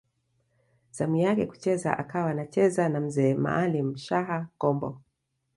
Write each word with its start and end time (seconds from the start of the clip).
Zamu 0.91 1.15
yake 1.15 1.45
kucheza 1.45 1.97
akawa 1.97 2.31
anacheza 2.31 2.89
na 2.89 2.99
Mzee 2.99 3.33
Maalim 3.33 3.95
Shaha 3.97 4.47
Kombo 4.57 5.01